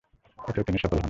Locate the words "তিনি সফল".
0.63-0.89